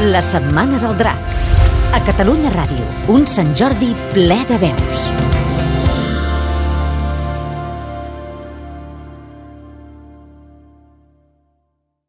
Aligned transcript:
La 0.00 0.22
Setmana 0.22 0.78
del 0.78 0.92
Drac. 0.94 1.18
A 1.90 1.98
Catalunya 2.06 2.52
Ràdio, 2.54 2.84
un 3.10 3.24
Sant 3.26 3.48
Jordi 3.58 3.88
ple 4.12 4.36
de 4.46 4.58
veus. 4.62 5.00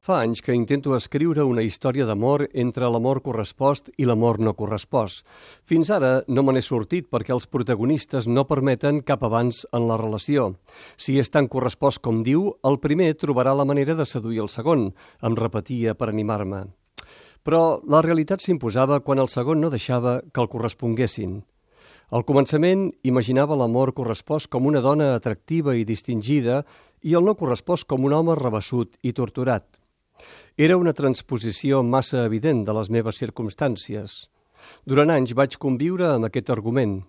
Fa 0.06 0.20
anys 0.22 0.46
que 0.46 0.54
intento 0.54 0.94
escriure 0.94 1.42
una 1.50 1.66
història 1.66 2.06
d'amor 2.06 2.46
entre 2.54 2.86
l'amor 2.86 3.24
correspost 3.26 3.90
i 3.98 4.06
l'amor 4.06 4.38
no 4.38 4.54
correspost. 4.54 5.26
Fins 5.66 5.90
ara 5.90 6.20
no 6.28 6.44
me 6.46 6.54
n'he 6.54 6.62
sortit 6.62 7.10
perquè 7.10 7.34
els 7.34 7.50
protagonistes 7.50 8.30
no 8.30 8.46
permeten 8.46 9.02
cap 9.02 9.26
abans 9.26 9.66
en 9.74 9.90
la 9.90 9.98
relació. 9.98 10.52
Si 10.94 11.18
és 11.18 11.34
tan 11.34 11.50
correspost 11.50 12.06
com 12.06 12.22
diu, 12.22 12.52
el 12.62 12.78
primer 12.78 13.16
trobarà 13.18 13.58
la 13.58 13.66
manera 13.66 13.98
de 13.98 14.06
seduir 14.06 14.46
el 14.46 14.54
segon, 14.54 14.92
em 15.26 15.42
repetia 15.42 15.98
per 15.98 16.14
animar-me. 16.14 16.68
Però 17.50 17.80
la 17.90 18.04
realitat 18.06 18.44
s'imposava 18.46 19.00
quan 19.02 19.18
el 19.18 19.28
segon 19.34 19.58
no 19.58 19.72
deixava 19.74 20.20
que 20.22 20.42
el 20.44 20.50
corresponguessin. 20.54 21.32
Al 22.14 22.22
començament 22.22 22.84
imaginava 23.10 23.58
l'amor 23.58 23.90
correspost 23.98 24.52
com 24.54 24.68
una 24.70 24.84
dona 24.86 25.16
atractiva 25.16 25.74
i 25.74 25.82
distingida 25.82 26.60
i 27.02 27.16
el 27.18 27.26
no 27.26 27.34
correspost 27.40 27.88
com 27.90 28.06
un 28.06 28.14
home 28.14 28.36
rebassut 28.38 29.00
i 29.02 29.16
torturat. 29.18 29.66
Era 30.62 30.78
una 30.78 30.94
transposició 30.94 31.82
massa 31.82 32.22
evident 32.30 32.62
de 32.70 32.78
les 32.78 32.94
meves 32.94 33.18
circumstàncies. 33.18 34.20
Durant 34.86 35.10
anys 35.10 35.34
vaig 35.34 35.58
conviure 35.58 36.14
amb 36.14 36.30
aquest 36.30 36.54
argument. 36.54 37.00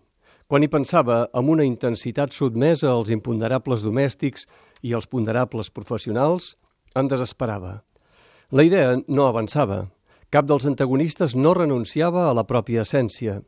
Quan 0.48 0.64
hi 0.64 0.72
pensava 0.72 1.26
amb 1.36 1.52
una 1.52 1.68
intensitat 1.68 2.32
sotmesa 2.32 2.94
als 2.96 3.12
imponderables 3.12 3.84
domèstics 3.84 4.48
i 4.80 4.96
als 4.96 5.04
ponderables 5.04 5.68
professionals, 5.68 6.54
em 6.96 7.12
desesperava. 7.12 7.82
La 8.56 8.64
idea 8.64 9.02
no 9.04 9.28
avançava. 9.28 9.84
Cap 10.30 10.46
dels 10.46 10.62
antagonistes 10.70 11.32
no 11.34 11.50
renunciava 11.58 12.28
a 12.28 12.34
la 12.38 12.44
pròpia 12.46 12.84
essència. 12.86 13.40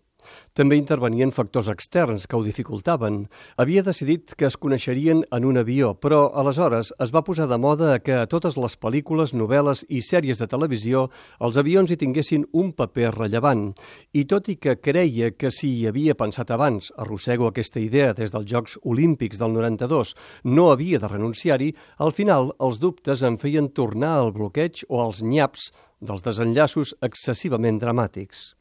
També 0.53 0.77
intervenien 0.77 1.33
factors 1.33 1.69
externs 1.73 2.27
que 2.27 2.37
ho 2.37 2.45
dificultaven. 2.45 3.27
Havia 3.57 3.83
decidit 3.87 4.35
que 4.37 4.47
es 4.49 4.57
coneixerien 4.57 5.25
en 5.33 5.47
un 5.49 5.61
avió, 5.61 5.93
però 5.95 6.27
aleshores 6.39 6.93
es 7.03 7.13
va 7.15 7.25
posar 7.27 7.49
de 7.51 7.59
moda 7.59 7.99
que 8.05 8.17
a 8.21 8.29
totes 8.31 8.59
les 8.61 8.77
pel·lícules, 8.79 9.35
novel·les 9.37 9.85
i 9.89 10.03
sèries 10.05 10.41
de 10.41 10.49
televisió 10.51 11.09
els 11.41 11.59
avions 11.61 11.91
hi 11.91 11.99
tinguessin 12.01 12.47
un 12.53 12.73
paper 12.77 13.13
rellevant. 13.17 13.71
I 14.13 14.25
tot 14.31 14.49
i 14.53 14.57
que 14.61 14.79
creia 14.81 15.33
que 15.37 15.51
si 15.51 15.73
hi 15.79 15.87
havia 15.91 16.17
pensat 16.19 16.53
abans, 16.55 16.93
arrossego 16.97 17.49
aquesta 17.49 17.81
idea 17.81 18.13
des 18.17 18.33
dels 18.35 18.49
Jocs 18.49 18.79
Olímpics 18.83 19.41
del 19.41 19.55
92, 19.57 20.15
no 20.45 20.71
havia 20.71 21.01
de 21.03 21.11
renunciar-hi, 21.11 21.73
al 21.99 22.13
final 22.13 22.53
els 22.61 22.81
dubtes 22.83 23.23
em 23.27 23.39
feien 23.41 23.73
tornar 23.73 24.17
al 24.19 24.33
bloqueig 24.37 24.85
o 24.89 25.03
als 25.03 25.23
nyaps 25.23 25.71
dels 26.03 26.25
desenllaços 26.27 26.97
excessivament 27.01 27.79
dramàtics. 27.83 28.53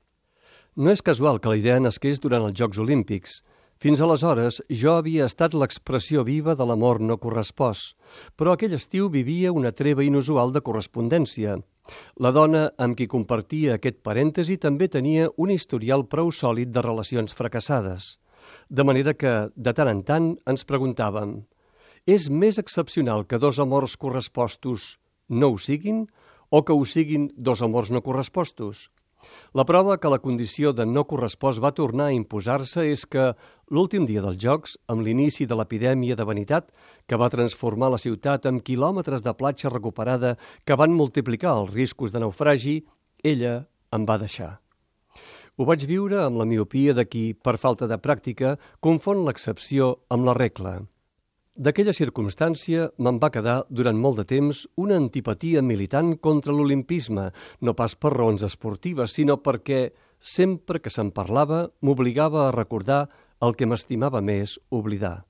No 0.77 0.87
és 0.87 1.01
casual 1.03 1.41
que 1.43 1.49
la 1.51 1.57
idea 1.59 1.81
nasqués 1.83 2.21
durant 2.23 2.45
els 2.47 2.55
Jocs 2.55 2.77
Olímpics. 2.79 3.41
Fins 3.83 3.99
aleshores 3.99 4.61
jo 4.81 4.93
havia 4.95 5.25
estat 5.27 5.51
l'expressió 5.51 6.23
viva 6.23 6.55
de 6.55 6.63
l'amor 6.63 7.01
no 7.03 7.17
correspost, 7.19 7.97
però 8.39 8.53
aquell 8.53 8.77
estiu 8.77 9.09
vivia 9.11 9.51
una 9.51 9.73
treva 9.75 10.05
inusual 10.05 10.53
de 10.55 10.61
correspondència. 10.63 11.57
La 12.23 12.31
dona 12.31 12.69
amb 12.77 12.95
qui 12.95 13.09
compartia 13.11 13.75
aquest 13.75 13.99
parèntesi 13.99 14.55
també 14.55 14.87
tenia 14.87 15.27
un 15.35 15.51
historial 15.51 16.05
prou 16.07 16.31
sòlid 16.31 16.71
de 16.71 16.85
relacions 16.87 17.35
fracassades. 17.35 18.15
De 18.69 18.87
manera 18.87 19.11
que, 19.13 19.49
de 19.51 19.73
tant 19.75 19.91
en 19.91 20.05
tant, 20.07 20.31
ens 20.47 20.63
preguntàvem 20.63 21.41
és 22.07 22.29
més 22.31 22.57
excepcional 22.57 23.27
que 23.27 23.43
dos 23.43 23.59
amors 23.59 23.97
correspostos 23.99 25.01
no 25.27 25.51
ho 25.51 25.59
siguin 25.59 26.05
o 26.49 26.63
que 26.63 26.71
ho 26.71 26.85
siguin 26.85 27.27
dos 27.35 27.61
amors 27.61 27.91
no 27.91 27.99
correspostos? 28.01 28.87
La 29.57 29.65
prova 29.67 29.97
que 29.99 30.09
la 30.11 30.21
condició 30.23 30.71
de 30.71 30.85
no 30.87 31.03
correspost 31.09 31.61
va 31.63 31.73
tornar 31.75 32.09
a 32.09 32.15
imposar-se 32.15 32.85
és 32.87 33.03
que 33.05 33.31
l'últim 33.69 34.05
dia 34.09 34.23
dels 34.23 34.39
Jocs, 34.39 34.77
amb 34.87 35.03
l'inici 35.05 35.45
de 35.45 35.57
l'epidèmia 35.59 36.15
de 36.15 36.27
vanitat, 36.27 36.71
que 37.07 37.19
va 37.19 37.31
transformar 37.33 37.91
la 37.91 38.01
ciutat 38.01 38.47
en 38.47 38.61
quilòmetres 38.63 39.25
de 39.25 39.35
platja 39.35 39.73
recuperada 39.73 40.37
que 40.65 40.77
van 40.79 40.95
multiplicar 40.95 41.57
els 41.59 41.73
riscos 41.75 42.15
de 42.15 42.23
naufragi, 42.23 42.81
ella 43.23 43.65
em 43.91 44.07
va 44.07 44.17
deixar. 44.21 44.57
Ho 45.59 45.67
vaig 45.67 45.83
viure 45.85 46.21
amb 46.23 46.39
la 46.39 46.47
miopia 46.47 46.95
de 46.97 47.03
qui, 47.05 47.25
per 47.35 47.59
falta 47.59 47.87
de 47.91 47.99
pràctica, 47.99 48.55
confon 48.79 49.25
l'excepció 49.27 49.97
amb 50.09 50.25
la 50.25 50.33
regla. 50.37 50.79
D'aquella 51.59 51.91
circumstància 51.91 52.85
me'n 53.03 53.17
va 53.19 53.29
quedar 53.29 53.65
durant 53.67 53.97
molt 53.99 54.21
de 54.21 54.23
temps 54.23 54.61
una 54.79 54.95
antipatia 54.95 55.59
militant 55.61 56.13
contra 56.23 56.53
l'olimpisme, 56.55 57.25
no 57.59 57.73
pas 57.75 57.95
per 57.99 58.13
raons 58.13 58.45
esportives, 58.47 59.11
sinó 59.11 59.35
perquè 59.43 59.89
sempre 60.17 60.79
que 60.79 60.89
se'n 60.89 61.09
parlava 61.11 61.65
m'obligava 61.81 62.45
a 62.45 62.53
recordar 62.55 63.09
el 63.43 63.57
que 63.59 63.67
m'estimava 63.67 64.21
més 64.21 64.55
oblidar. 64.69 65.25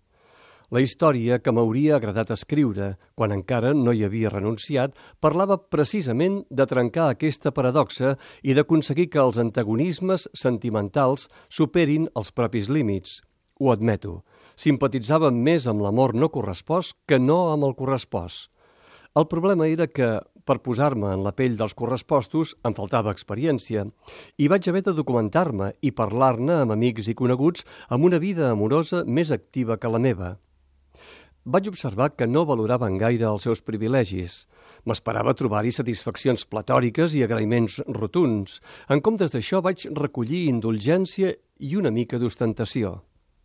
La 0.70 0.84
història 0.86 1.40
que 1.42 1.52
m'hauria 1.52 1.96
agradat 1.98 2.30
escriure, 2.32 2.92
quan 3.18 3.34
encara 3.34 3.74
no 3.74 3.92
hi 3.92 4.06
havia 4.06 4.30
renunciat, 4.30 4.94
parlava 5.20 5.58
precisament 5.58 6.44
de 6.52 6.68
trencar 6.70 7.10
aquesta 7.10 7.50
paradoxa 7.52 8.14
i 8.44 8.54
d'aconseguir 8.54 9.10
que 9.10 9.20
els 9.26 9.42
antagonismes 9.42 10.30
sentimentals 10.38 11.32
superin 11.50 12.08
els 12.14 12.32
propis 12.32 12.70
límits. 12.70 13.24
Ho 13.60 13.74
admeto, 13.74 14.22
simpatitzava 14.62 15.32
més 15.34 15.66
amb 15.66 15.82
l'amor 15.82 16.14
no 16.14 16.30
correspost 16.30 17.00
que 17.10 17.18
no 17.20 17.48
amb 17.50 17.66
el 17.66 17.74
correspost. 17.80 18.52
El 19.18 19.26
problema 19.28 19.66
era 19.68 19.88
que, 19.90 20.20
per 20.46 20.62
posar-me 20.64 21.10
en 21.16 21.24
la 21.26 21.34
pell 21.36 21.58
dels 21.60 21.74
correspostos, 21.78 22.54
em 22.68 22.76
faltava 22.78 23.12
experiència, 23.12 23.88
i 24.38 24.48
vaig 24.54 24.70
haver 24.70 24.86
de 24.86 24.94
documentar-me 24.96 25.74
i 25.82 25.92
parlar-ne 25.98 26.62
amb 26.62 26.76
amics 26.78 27.10
i 27.12 27.18
coneguts 27.18 27.66
amb 27.90 28.08
una 28.08 28.22
vida 28.24 28.52
amorosa 28.52 29.04
més 29.04 29.34
activa 29.36 29.80
que 29.82 29.92
la 29.92 30.00
meva. 30.00 30.32
Vaig 31.44 31.68
observar 31.68 32.12
que 32.14 32.30
no 32.30 32.46
valoraven 32.46 33.00
gaire 33.02 33.26
els 33.26 33.48
seus 33.50 33.66
privilegis. 33.66 34.46
M'esperava 34.86 35.34
trobar-hi 35.34 35.74
satisfaccions 35.74 36.46
platòriques 36.46 37.18
i 37.18 37.26
agraïments 37.26 37.82
rotuns. 37.90 38.60
En 38.94 39.02
comptes 39.02 39.34
d'això 39.34 39.66
vaig 39.66 39.90
recollir 39.98 40.46
indulgència 40.54 41.34
i 41.58 41.78
una 41.82 41.90
mica 41.90 42.22
d'ostentació. 42.22 43.00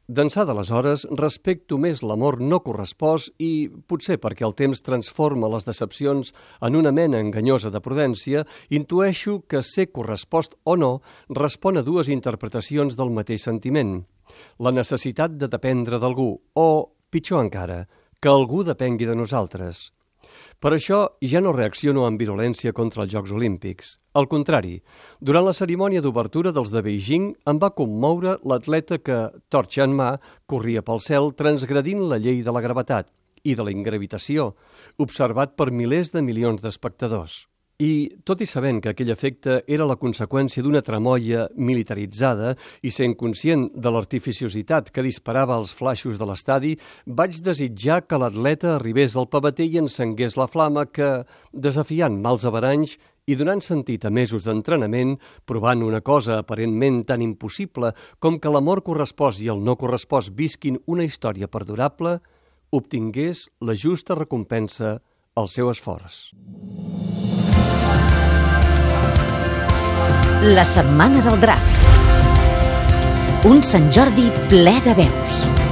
D'ençà 0.06 0.44
d'aleshores 0.46 1.02
respecto 1.18 1.76
més 1.82 1.98
l'amor 2.06 2.36
no 2.38 2.60
correspost 2.62 3.32
i, 3.42 3.66
potser 3.90 4.20
perquè 4.22 4.44
el 4.46 4.54
temps 4.54 4.84
transforma 4.86 5.50
les 5.50 5.66
decepcions 5.66 6.30
en 6.62 6.76
una 6.78 6.92
mena 6.94 7.18
enganyosa 7.18 7.72
de 7.74 7.80
prudència, 7.82 8.44
intueixo 8.70 9.40
que 9.50 9.64
ser 9.66 9.88
correspost 9.90 10.54
o 10.62 10.76
no 10.78 10.92
respon 11.40 11.82
a 11.82 11.82
dues 11.82 12.06
interpretacions 12.14 12.94
del 12.94 13.10
mateix 13.10 13.48
sentiment. 13.50 13.98
La 14.62 14.70
necessitat 14.70 15.34
de 15.42 15.50
dependre 15.50 15.98
d'algú 15.98 16.30
o, 16.54 16.68
pitjor 17.10 17.42
encara, 17.42 17.82
que 18.22 18.30
algú 18.30 18.62
depengui 18.62 19.10
de 19.10 19.18
nosaltres. 19.18 19.88
Per 20.60 20.72
això 20.74 21.00
ja 21.20 21.42
no 21.44 21.54
reacciono 21.56 22.06
amb 22.06 22.20
virulència 22.20 22.72
contra 22.76 23.04
els 23.04 23.12
Jocs 23.12 23.32
Olímpics. 23.36 23.96
Al 24.16 24.28
contrari, 24.32 24.78
durant 25.20 25.44
la 25.44 25.56
cerimònia 25.56 26.02
d'obertura 26.04 26.52
dels 26.56 26.72
de 26.72 26.82
Beijing 26.84 27.32
em 27.50 27.58
va 27.62 27.74
commoure 27.76 28.38
l'atleta 28.44 28.98
que, 28.98 29.18
torxa 29.52 29.84
en 29.84 29.96
mà, 29.98 30.14
corria 30.46 30.84
pel 30.86 31.02
cel 31.04 31.34
transgredint 31.36 32.06
la 32.08 32.20
llei 32.22 32.40
de 32.46 32.54
la 32.54 32.64
gravetat 32.64 33.12
i 33.44 33.54
de 33.54 33.66
la 33.66 33.74
ingravitació, 33.74 34.54
observat 34.98 35.54
per 35.56 35.70
milers 35.70 36.14
de 36.14 36.24
milions 36.24 36.64
d'espectadors. 36.64 37.44
I, 37.76 38.08
tot 38.24 38.40
i 38.40 38.46
sabent 38.48 38.78
que 38.80 38.94
aquell 38.94 39.10
efecte 39.12 39.58
era 39.68 39.84
la 39.84 39.98
conseqüència 40.00 40.62
d'una 40.64 40.80
tramoia 40.80 41.42
militaritzada 41.60 42.54
i 42.80 42.88
sent 42.88 43.12
conscient 43.20 43.66
de 43.76 43.90
l'artificiositat 43.92 44.88
que 44.88 45.04
disparava 45.04 45.58
els 45.60 45.74
flaixos 45.76 46.16
de 46.16 46.24
l'estadi, 46.24 46.70
vaig 47.04 47.36
desitjar 47.44 48.06
que 48.08 48.16
l'atleta 48.16 48.78
arribés 48.78 49.12
al 49.12 49.28
paveter 49.28 49.66
i 49.68 49.76
encengués 49.82 50.38
la 50.40 50.48
flama 50.48 50.86
que, 50.88 51.26
desafiant 51.52 52.16
mals 52.24 52.46
avaranys 52.48 52.96
i 53.28 53.36
donant 53.36 53.60
sentit 53.60 54.06
a 54.08 54.10
mesos 54.10 54.46
d'entrenament, 54.48 55.18
provant 55.44 55.84
una 55.84 56.00
cosa 56.00 56.38
aparentment 56.40 57.02
tan 57.10 57.20
impossible 57.20 57.92
com 58.18 58.38
que 58.40 58.54
l'amor 58.54 58.80
correspost 58.86 59.44
i 59.44 59.50
el 59.52 59.60
no 59.60 59.76
correspost 59.76 60.32
visquin 60.32 60.80
una 60.86 61.04
història 61.04 61.44
perdurable, 61.44 62.22
obtingués 62.72 63.50
la 63.60 63.76
justa 63.76 64.16
recompensa 64.16 64.96
al 65.36 65.52
seu 65.52 65.68
esforç. 65.68 66.30
La 70.46 70.64
Setmana 70.64 71.20
del 71.22 71.40
Drac. 71.40 71.58
Un 73.50 73.64
Sant 73.66 73.90
Jordi 73.90 74.28
ple 74.46 74.76
de 74.84 74.94
veus. 75.02 75.65